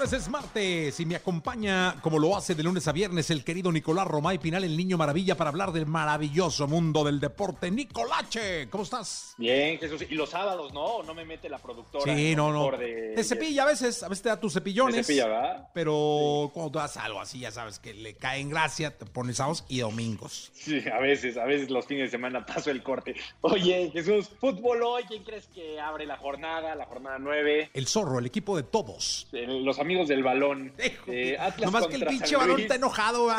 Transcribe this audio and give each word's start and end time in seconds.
Señores, 0.00 0.12
es 0.26 0.30
martes 0.30 0.98
y 1.00 1.04
me 1.04 1.16
acompaña, 1.16 1.96
como 2.00 2.18
lo 2.18 2.34
hace 2.36 2.54
de 2.54 2.62
lunes 2.62 2.88
a 2.88 2.92
viernes, 2.92 3.28
el 3.30 3.44
querido 3.44 3.70
Nicolás 3.70 4.06
Romay 4.06 4.38
Pinal, 4.38 4.64
el 4.64 4.74
niño 4.76 4.96
maravilla, 4.96 5.36
para 5.36 5.50
hablar 5.50 5.72
del 5.72 5.84
maravilloso 5.86 6.66
mundo 6.66 7.04
del 7.04 7.20
deporte. 7.20 7.70
Nicolache, 7.70 8.68
¿cómo 8.70 8.84
estás? 8.84 9.34
Bien, 9.36 9.78
Jesús. 9.78 10.02
Y 10.08 10.14
los 10.14 10.30
sábados, 10.30 10.72
¿no? 10.72 11.02
No 11.02 11.12
me 11.14 11.26
mete 11.26 11.50
la 11.50 11.58
productora. 11.58 12.04
Sí, 12.16 12.34
no, 12.34 12.50
no. 12.50 12.76
de- 12.78 13.12
Te 13.14 13.24
cepilla 13.24 13.64
a 13.64 13.66
veces, 13.66 14.02
a 14.02 14.08
veces 14.08 14.22
te 14.22 14.28
da 14.30 14.40
tus 14.40 14.54
cepillones. 14.54 14.96
Me 14.96 15.02
cepilla, 15.04 15.26
¿verdad? 15.26 15.68
Pero 15.74 16.50
cuando 16.54 16.78
das 16.78 16.96
algo 16.96 17.20
así, 17.20 17.40
ya 17.40 17.50
sabes 17.50 17.78
que 17.78 17.92
le 17.92 18.14
cae 18.14 18.40
en 18.40 18.48
gracia, 18.48 18.96
te 18.96 19.04
pones 19.04 19.36
sábados 19.36 19.64
y 19.68 19.80
domingos. 19.80 20.50
Sí, 20.54 20.82
a 20.90 20.98
veces, 20.98 21.36
a 21.36 21.44
veces 21.44 21.68
los 21.68 21.84
fines 21.86 22.04
de 22.04 22.10
semana 22.10 22.46
paso 22.46 22.70
el 22.70 22.82
corte. 22.82 23.14
Oye, 23.42 23.90
Jesús, 23.92 24.30
fútbol 24.40 24.82
hoy, 24.82 25.02
¿quién 25.08 25.24
crees 25.24 25.46
que 25.48 25.78
abre 25.78 26.06
la 26.06 26.16
jornada, 26.16 26.74
la 26.74 26.86
jornada 26.86 27.18
9? 27.18 27.70
El 27.74 27.86
zorro, 27.86 28.18
el 28.18 28.26
equipo 28.26 28.56
de 28.56 28.62
todos. 28.62 29.26
los 29.32 29.78
amigos 29.78 29.89
del 29.90 30.22
balón. 30.22 30.72
Eh, 31.06 31.36
Atlas 31.38 31.72
Nomás 31.72 31.88
que 31.88 31.96
el 31.96 32.06
pinche 32.06 32.36
balón 32.36 32.60
está 32.60 32.76
enojado. 32.76 33.28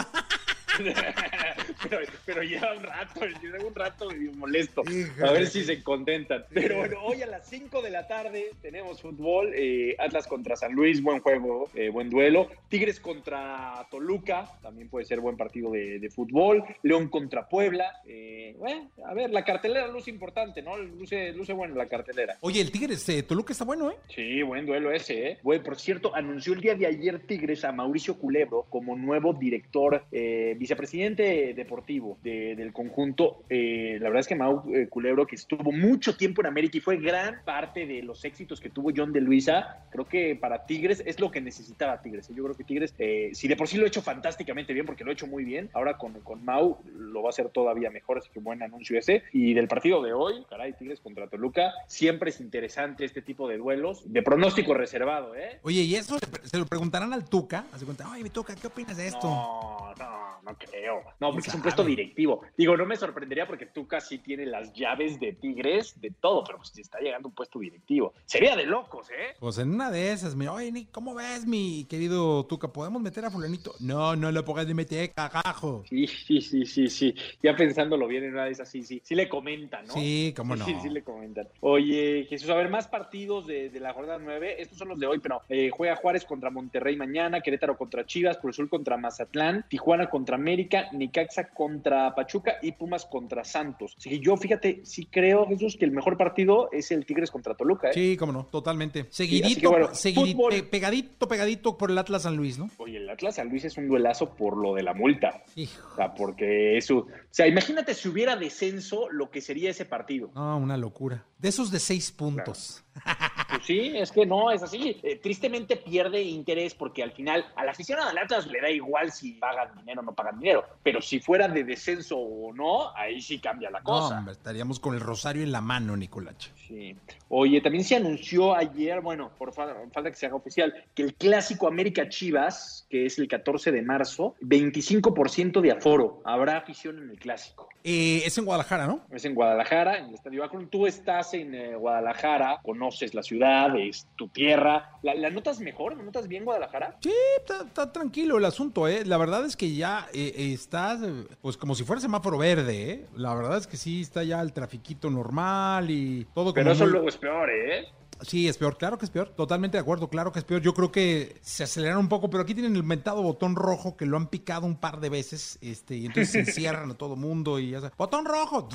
pero, 1.90 2.00
pero 2.26 2.44
lleva 2.44 2.74
un 2.76 2.84
rato, 2.84 3.22
lleva 3.42 3.66
un 3.66 3.76
rato 3.76 4.10
medio 4.10 4.32
molesto. 4.34 4.84
Híjole. 4.90 5.28
A 5.28 5.32
ver 5.32 5.48
si 5.48 5.64
se 5.64 5.82
contentan. 5.84 6.46
Pero 6.54 6.78
bueno, 6.78 6.98
hoy 7.04 7.22
a 7.22 7.28
las 7.28 7.48
5 7.50 7.82
de 7.82 7.90
la 7.90 8.08
tarde 8.08 8.52
tenemos 8.62 9.02
fútbol. 9.02 9.52
eh, 9.54 9.96
Atlas 10.00 10.28
contra 10.28 10.56
San 10.56 10.74
Luis, 10.74 11.02
buen 11.02 11.20
juego, 11.22 11.70
eh, 11.76 11.90
buen 11.90 12.10
duelo. 12.10 12.50
Tigres 12.70 13.00
contra 13.00 13.86
Toluca, 13.90 14.50
también 14.62 14.90
puede 14.90 15.06
ser 15.06 15.20
buen 15.20 15.38
partido 15.38 15.72
de, 15.72 16.00
de 16.00 16.10
fútbol. 16.10 16.64
León 16.84 17.10
contra 17.10 17.48
Puebla. 17.48 18.02
eh, 18.06 18.56
bueno, 18.58 18.90
a 19.06 19.14
ver, 19.14 19.30
la 19.32 19.44
cartelera 19.44 19.88
luce 19.88 20.10
importante, 20.10 20.62
¿no? 20.62 20.78
Luce, 20.78 21.32
luce 21.34 21.54
bueno 21.54 21.76
la 21.76 21.88
cartelera. 21.88 22.38
Oye, 22.42 22.62
el 22.62 22.72
Tigres 22.72 23.06
de 23.06 23.24
Toluca 23.24 23.54
está 23.54 23.66
bueno, 23.66 23.92
¿eh? 23.92 23.96
Sí, 24.14 24.42
buen 24.44 24.66
duelo 24.66 24.92
ese, 24.92 25.28
¿eh? 25.32 25.38
Bueno, 25.44 25.64
por 25.64 25.80
cierto, 25.80 26.14
anunció 26.16 26.54
el 26.54 26.62
día 26.62 26.76
de 26.76 26.86
ayer 26.86 27.20
Tigres 27.26 27.64
a 27.66 27.72
Mauricio 27.72 28.18
Culebro 28.18 28.66
como 28.70 28.96
nuevo 28.96 29.34
director, 29.34 30.04
eh, 30.12 30.56
vicepresidente 30.58 31.54
deportivo 31.76 32.18
de- 32.22 32.56
del 32.58 32.74
conjunto. 32.74 33.44
Eh, 33.50 33.98
la 34.02 34.10
verdad 34.10 34.20
es 34.20 34.28
que 34.28 34.36
Mau 34.36 34.64
eh, 34.76 34.88
Culebro, 34.90 35.26
que 35.26 35.36
estuvo 35.36 35.72
mucho 35.72 36.18
tiempo 36.18 36.42
en 36.42 36.48
América 36.48 36.78
y 36.78 36.82
fue 36.82 36.98
gran 36.98 37.44
parte 37.46 37.86
de 37.86 38.04
los 38.04 38.26
éxitos 38.26 38.60
que 38.60 38.70
tuvo 38.70 38.92
John 38.96 39.14
de 39.14 39.22
Luisa, 39.22 39.86
creo 39.90 40.06
que 40.06 40.36
para 40.36 40.66
Tigres 40.66 41.02
es 41.06 41.20
lo 41.22 41.32
que 41.32 41.40
necesitaba 41.40 42.02
Tigres. 42.02 42.30
¿eh? 42.30 42.34
Yo 42.36 42.44
creo 42.44 42.56
que 42.58 42.66
Tigres, 42.66 42.94
eh, 43.00 43.30
si 43.34 43.48
de 43.48 43.56
por 43.56 43.70
sí 43.70 43.78
lo 43.78 43.86
ha 43.86 43.88
hecho 43.88 44.02
fantásticamente 44.02 44.74
bien, 44.74 44.86
porque 44.86 45.06
lo 45.06 45.12
ha 45.12 45.14
hecho 45.14 45.28
muy 45.28 45.46
bien, 45.46 45.70
ahora 45.74 45.98
con, 45.98 46.20
con 46.22 46.44
Mau 46.44 46.80
lo 46.94 47.22
va 47.22 47.30
a 47.30 47.32
hacer 47.32 47.48
todavía 47.50 47.90
mejor, 47.90 48.18
así 48.18 48.30
que 48.34 48.40
buen 48.42 48.62
anuncio 48.62 48.98
ese. 49.00 49.24
Y 49.32 49.54
del 49.54 49.70
partido 49.70 50.02
de 50.04 50.12
hoy, 50.12 50.46
caray, 50.50 50.74
Tigres 50.74 51.00
contra 51.00 51.28
Toluca, 51.28 51.72
siempre 51.88 52.32
es 52.32 52.42
interesante 52.42 53.06
este 53.06 53.22
tipo 53.22 53.48
de 53.48 53.58
duelos, 53.58 54.12
de 54.12 54.22
pronóstico 54.22 54.74
reservado, 54.74 55.36
¿eh? 55.36 55.60
Oye, 55.64 55.82
y 55.84 55.96
eso 55.96 56.18
se 56.44 56.58
lo 56.58 56.66
preguntarán 56.66 57.14
al 57.14 57.24
Tuca. 57.30 57.66
Hace 57.72 57.86
cuenta, 57.86 58.10
oye, 58.12 58.24
mi 58.24 58.30
Tuca, 58.30 58.56
¿qué 58.56 58.68
opinas 58.68 58.98
de 58.98 59.08
esto? 59.08 59.28
No, 59.28 59.94
no, 59.98 60.42
no 60.44 60.58
creo. 60.58 61.02
No, 61.20 61.32
porque 61.32 61.50
es 61.50 61.56
un 61.56 61.61
sabe? 61.62 61.76
puesto 61.76 61.84
directivo. 61.84 62.42
Digo, 62.58 62.78
no 62.78 62.86
me 62.86 62.96
sorprendería 62.96 63.48
porque 63.48 63.66
tú 63.68 63.88
casi 63.88 64.20
tiene 64.20 64.46
las 64.46 64.74
llaves 64.74 65.20
de 65.20 65.34
Tigres, 65.34 66.00
de 66.00 66.12
todo, 66.12 66.44
pero 66.44 66.58
pues 66.58 66.70
si 66.70 66.82
está 66.82 67.00
llegando 67.00 67.30
un 67.30 67.36
puesto 67.36 67.60
directivo. 67.60 68.14
Sería 68.26 68.56
de 68.56 68.66
locos, 68.66 69.10
¿eh? 69.10 69.36
Pues 69.40 69.58
en 69.58 69.72
una 69.72 69.92
de 69.92 70.12
esas, 70.12 70.36
mira, 70.36 70.54
oye, 70.54 70.72
Nick, 70.72 70.92
¿cómo 70.92 71.16
ves, 71.16 71.46
mi 71.46 71.86
querido 71.86 72.46
Tuca? 72.46 72.72
¿Podemos 72.72 73.02
meter 73.02 73.26
a 73.26 73.32
fulanito? 73.32 73.74
No, 73.80 74.16
no 74.16 74.32
lo 74.32 74.44
pongas 74.46 74.68
de 74.68 74.74
meter, 74.74 75.12
cagajo. 75.14 75.84
Sí, 75.88 76.08
sí, 76.08 76.42
sí, 76.42 76.66
sí, 76.66 76.88
sí. 76.90 77.16
Ya 77.42 77.56
pensándolo 77.56 78.08
bien 78.08 78.24
en 78.24 78.34
una 78.34 78.46
de 78.46 78.52
esas, 78.52 78.70
sí, 78.70 78.84
sí. 78.84 79.02
Sí 79.04 79.16
le 79.16 79.28
comentan, 79.30 79.86
¿no? 79.88 79.94
Sí, 79.94 80.34
cómo 80.36 80.56
no. 80.56 80.66
Sí, 80.66 80.76
sí 80.82 80.90
le 80.90 81.04
comentan. 81.04 81.48
Oye, 81.62 82.26
Jesús, 82.30 82.50
a 82.50 82.56
ver, 82.56 82.70
más 82.70 82.88
partidos 82.88 83.48
de, 83.48 83.70
de 83.70 83.80
la 83.80 83.94
jornada 83.94 84.20
9. 84.22 84.62
Estos 84.62 84.78
son 84.78 84.90
los 84.90 85.00
de 85.00 85.08
hoy, 85.08 85.20
pero 85.20 85.42
eh, 85.50 85.70
juega 85.70 85.96
Juárez 85.96 86.26
contra 86.26 86.50
Monterrey 86.50 86.96
mañana, 86.96 87.42
Querétaro 87.42 87.78
contra 87.78 88.06
Chivas, 88.06 88.38
Cruz 88.38 88.56
Azul 88.56 88.70
contra 88.70 88.98
Mazatlán, 88.98 89.66
Tijuana 89.68 90.10
contra 90.10 90.36
América, 90.36 90.88
Nicaxa 90.92 91.50
contra 91.54 92.14
Pachuca 92.16 92.54
y 92.62 92.72
Pumas 92.74 93.06
contra 93.06 93.44
Santos. 93.44 93.94
Así 93.98 94.10
que 94.10 94.20
yo, 94.20 94.38
fíjate, 94.38 94.82
sí 94.84 95.06
creo, 95.06 95.48
Jesús, 95.48 95.78
que 95.78 95.86
el 95.86 95.92
mejor 95.92 96.18
partido 96.18 96.70
es 96.72 96.92
el 96.92 97.06
Tigres 97.06 97.32
contra 97.32 97.56
Toluca, 97.56 97.90
¿eh? 97.90 97.94
Sí, 97.94 98.18
cómo 98.18 98.32
no, 98.32 98.46
totalmente. 98.46 99.06
que 99.06 99.12
Seguidito, 99.12 99.70
bueno, 99.72 99.88
seguidi- 99.90 100.34
fútbol. 100.34 100.50
pe- 100.54 100.64
pegadito, 100.64 101.28
pegadito 101.28 101.78
por 101.78 101.92
el 101.92 101.98
Atlas 101.98 102.24
San 102.24 102.36
Luis, 102.38 102.58
¿no? 102.58 102.70
Oye, 102.78 102.98
el 102.98 103.10
Atlas 103.10 103.36
San 103.36 103.50
Luis 103.50 103.64
es 103.66 103.78
un 103.78 103.88
duelazo 103.88 104.36
por 104.36 104.58
lo 104.58 104.74
de 104.74 104.84
la 104.84 104.94
multa. 104.94 105.44
Hijo. 105.56 105.90
O 105.94 105.96
sea, 105.96 106.14
porque 106.14 106.78
eso. 106.78 106.98
O 106.98 107.08
sea, 107.30 107.48
imagínate 107.48 107.94
si 107.94 108.08
hubiera 108.10 108.36
descenso, 108.36 109.10
lo 109.10 109.30
que 109.30 109.42
sería 109.42 109.70
ese 109.70 109.86
partido. 109.86 110.32
No, 110.36 110.58
una 110.58 110.78
locura. 110.78 111.26
De 111.38 111.50
esos 111.50 111.72
de 111.72 111.80
seis 111.80 112.12
puntos. 112.12 112.84
Pues 112.94 113.04
sí, 113.64 113.92
es 113.96 114.12
que 114.12 114.26
no, 114.26 114.52
es 114.52 114.64
así. 114.64 115.00
Eh, 115.04 115.18
tristemente 115.22 115.76
pierde 115.78 116.22
interés 116.22 116.74
porque 116.76 117.04
al 117.04 117.12
final 117.12 117.46
al 117.56 117.70
aficionado 117.70 118.10
del 118.10 118.18
Atlas 118.18 118.48
le 118.48 118.62
da 118.62 118.70
igual 118.70 119.12
si 119.12 119.34
pagan 119.34 119.70
dinero 119.78 120.02
o 120.02 120.04
no 120.04 120.14
pagan 120.14 120.40
dinero. 120.40 120.64
Pero 120.84 121.02
si 121.02 121.20
fuera 121.20 121.48
de 121.48 121.64
descenso 121.64 122.18
o 122.18 122.54
no, 122.54 122.96
ahí 122.96 123.22
sí 123.22 123.40
cambia 123.40 123.70
la 123.70 123.80
No, 123.80 123.86
cosa. 123.86 124.18
hombre, 124.18 124.34
estaríamos 124.34 124.80
con 124.80 124.94
el 124.96 125.00
rosario 125.02 125.44
en 125.44 125.52
la 125.52 125.62
mano, 125.62 125.96
Nicolache. 125.98 126.52
Sí. 126.68 126.96
Oye, 127.30 127.62
también 127.62 127.84
se 127.84 127.96
anunció 127.96 128.56
ayer, 128.56 129.02
bueno, 129.02 129.32
por 129.38 129.54
fa- 129.54 129.76
falta 129.94 130.10
que 130.10 130.16
se 130.18 130.26
haga 130.26 130.36
oficial, 130.36 130.74
que 130.94 131.04
el 131.04 131.14
clásico 131.16 131.68
América 131.68 132.08
Chivas, 132.10 132.86
que 132.90 133.06
es 133.06 133.18
el 133.20 133.28
14 133.28 133.72
de 133.72 133.82
marzo, 133.82 134.36
25% 134.42 135.62
de 135.62 135.72
aforo. 135.72 136.22
Habrá 136.24 136.58
afición 136.58 136.98
en 137.00 137.10
el 137.12 137.20
clásico. 137.20 137.70
Eh, 137.84 138.22
es 138.26 138.38
en 138.38 138.46
Guadalajara, 138.46 138.86
¿no? 138.86 139.02
Es 139.12 139.26
en 139.26 139.34
Guadalajara, 139.34 139.98
en 139.98 140.06
el 140.10 140.14
Estadio 140.14 140.44
Akron. 140.44 140.68
Tú 140.70 140.86
estás 140.86 141.34
en 141.34 141.56
eh, 141.56 141.76
Guadalajara, 141.76 142.60
conoces 142.64 143.14
la 143.16 143.24
ciudad, 143.24 143.51
es 143.78 144.08
tu 144.16 144.28
tierra. 144.28 144.92
¿La, 145.04 145.14
la 145.16 145.30
notas 145.30 145.60
mejor? 145.60 145.98
¿La 145.98 146.04
notas 146.04 146.28
bien 146.28 146.46
Guadalajara? 146.46 146.98
Sí, 147.02 147.12
está, 147.40 147.64
está 147.66 147.92
tranquilo 147.92 148.38
el 148.38 148.46
asunto, 148.46 148.88
¿eh? 148.88 149.04
La 149.06 149.18
verdad 149.18 149.46
es 149.46 149.56
que 149.56 149.74
ya 149.74 150.08
eh, 150.14 150.34
está, 150.54 150.98
pues 151.42 151.58
como 151.58 151.76
si 151.76 151.84
fuera 151.84 152.02
semáforo 152.02 152.38
verde, 152.38 152.92
¿eh? 152.92 153.06
La 153.16 153.34
verdad 153.36 153.58
es 153.58 153.68
que 153.68 153.78
sí 153.78 154.02
está 154.02 154.24
ya 154.24 154.42
el 154.42 154.54
trafiquito 154.54 155.10
normal 155.10 155.90
y 155.90 156.26
todo 156.34 156.46
como 156.46 156.54
Pero 156.56 156.72
eso 156.72 156.84
muy- 156.84 156.92
luego 156.94 157.10
es 157.10 157.18
peor, 157.18 157.50
¿eh? 157.50 157.88
Sí, 158.22 158.48
es 158.48 158.58
peor, 158.58 158.78
claro 158.78 158.98
que 158.98 159.06
es 159.06 159.12
peor, 159.12 159.30
totalmente 159.30 159.78
de 159.78 159.82
acuerdo, 159.82 160.10
claro 160.10 160.32
que 160.32 160.40
es 160.40 160.46
peor. 160.46 160.62
Yo 160.62 160.74
creo 160.74 160.92
que 160.92 161.36
se 161.42 161.64
aceleraron 161.64 162.02
un 162.02 162.10
poco, 162.10 162.30
pero 162.30 162.44
aquí 162.44 162.54
tienen 162.54 162.76
el 162.76 162.84
mentado 162.84 163.22
botón 163.24 163.56
rojo 163.56 163.98
que 163.98 164.06
lo 164.06 164.18
han 164.18 164.28
picado 164.28 164.66
un 164.66 164.76
par 164.78 165.00
de 165.00 165.10
veces, 165.10 165.58
este, 165.62 165.96
y 165.98 166.06
entonces 166.06 166.32
se 166.32 166.40
encierran 166.52 166.92
a 166.92 166.94
todo 166.94 167.16
mundo 167.16 167.60
y 167.60 167.72
ya 167.72 167.92
botón 167.98 168.26
rojo, 168.26 168.70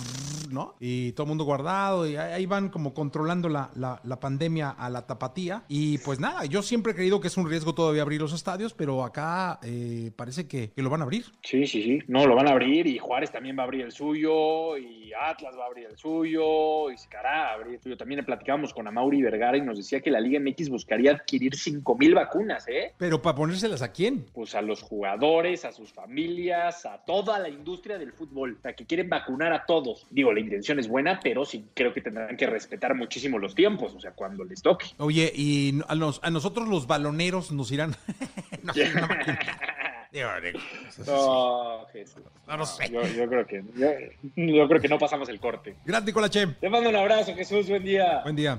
¿no? 0.51 0.75
Y 0.81 1.13
todo 1.13 1.25
el 1.25 1.29
mundo 1.29 1.45
guardado 1.45 2.09
y 2.09 2.17
ahí 2.17 2.45
van 2.47 2.69
como 2.71 2.93
controlando 2.93 3.49
la, 3.49 3.71
la- 3.77 4.01
la 4.05 4.21
pandemia 4.21 4.71
a 4.71 4.91
la 4.91 5.07
tapatía. 5.07 5.63
Y 5.69 5.99
pues 5.99 6.19
nada, 6.19 6.45
yo 6.45 6.63
siempre 6.63 6.93
he 6.93 6.95
creído 6.97 7.21
que 7.21 7.29
es 7.29 7.37
un 7.37 7.49
riesgo 7.49 7.75
todavía 7.75 8.03
abrir 8.03 8.21
los 8.21 8.33
estadios, 8.33 8.75
pero 8.75 9.05
acá 9.05 9.61
eh, 9.63 10.11
parece 10.17 10.49
que, 10.49 10.71
que 10.73 10.83
lo 10.83 10.91
van 10.91 11.01
a 11.03 11.05
abrir. 11.05 11.25
Sí, 11.43 11.67
sí, 11.67 11.83
sí. 11.83 11.99
No, 12.09 12.27
lo 12.27 12.35
van 12.35 12.49
a 12.49 12.53
abrir 12.53 12.87
y 12.87 12.99
Juárez 12.99 13.31
también 13.31 13.57
va 13.57 13.63
a 13.63 13.65
abrir 13.67 13.83
el 13.83 13.93
suyo 13.93 14.77
y 14.77 15.13
Atlas 15.13 15.55
va 15.59 15.65
a 15.65 15.67
abrir 15.67 15.87
el 15.87 15.97
suyo 15.97 16.91
y 16.91 16.99
Secará 16.99 17.31
va 17.45 17.49
a 17.51 17.55
abrir 17.55 17.75
el 17.75 17.81
suyo. 17.83 17.97
También 17.97 18.25
platicábamos 18.25 18.75
con 18.75 18.87
Amauri 18.89 19.23
Vergara 19.23 19.36
y 19.57 19.61
nos 19.61 19.79
decía 19.79 20.01
que 20.01 20.11
la 20.11 20.21
Liga 20.21 20.41
MX 20.41 20.69
buscaría 20.71 21.13
adquirir 21.13 21.55
5 21.55 21.95
mil 21.97 22.15
vacunas, 22.15 22.67
¿eh? 22.69 22.93
Pero 22.99 23.21
para 23.23 23.37
ponérselas 23.37 23.83
a 23.83 23.93
quién? 23.93 24.27
Pues 24.33 24.55
a 24.55 24.63
los 24.63 24.83
jugadores, 24.83 25.65
a 25.65 25.73
sus 25.73 25.93
familias, 25.93 26.87
a 26.87 26.99
toda 27.05 27.39
la 27.39 27.49
industria 27.49 27.99
del 27.99 28.13
fútbol. 28.13 28.57
O 28.59 28.63
sea, 28.63 28.75
que 28.75 28.85
quieren 28.87 29.09
vacunar 29.09 29.53
a 29.53 29.65
todos. 29.67 30.07
Digo, 30.11 30.33
la 30.33 30.41
intención 30.41 30.79
es 30.79 30.89
buena, 30.89 31.21
pero 31.23 31.45
sí 31.45 31.65
creo 31.75 31.93
que 31.93 32.01
tendrán 32.01 32.37
que 32.37 32.47
respetar 32.47 32.95
muchísimo 32.95 33.39
los 33.39 33.55
tiempos, 33.55 33.95
o 33.95 34.01
sea, 34.01 34.13
cuando 34.13 34.45
les 34.45 34.63
toque. 34.63 34.87
Oye, 34.99 35.31
y 35.35 35.79
a, 35.89 35.95
nos- 35.95 36.21
a 36.23 36.31
nosotros 36.31 36.69
los 36.69 36.87
baloneros 36.87 37.53
nos 37.53 37.71
irán... 37.71 37.95
no, 38.63 38.73
Jesús. 41.93 42.23
No, 42.47 42.57
no 42.57 42.67
sé. 42.67 42.89
Yo, 42.91 43.03
yo 43.07 43.29
creo 43.29 43.47
que 43.47 43.63
yo, 43.77 43.89
yo 44.37 44.69
creo 44.69 44.81
que 44.81 44.89
no 44.89 44.99
pasamos 44.99 45.29
el 45.29 45.41
corte. 45.41 45.75
Gracias, 45.85 46.07
Nicolache. 46.07 46.47
Te 46.61 46.69
mando 46.71 46.89
un 46.91 46.97
abrazo, 46.97 47.35
Jesús. 47.35 47.69
Buen 47.69 47.85
día. 47.85 48.21
Buen 48.23 48.37
día. 48.37 48.59